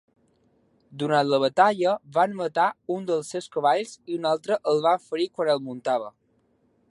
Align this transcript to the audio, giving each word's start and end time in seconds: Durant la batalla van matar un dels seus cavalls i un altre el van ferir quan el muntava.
Durant 1.01 1.27
la 1.31 1.39
batalla 1.43 1.91
van 2.15 2.33
matar 2.39 2.65
un 2.95 3.05
dels 3.11 3.31
seus 3.35 3.51
cavalls 3.57 3.93
i 4.15 4.19
un 4.21 4.27
altre 4.33 4.59
el 4.73 4.83
van 4.89 5.07
ferir 5.11 5.31
quan 5.35 5.55
el 5.57 5.63
muntava. 5.69 6.11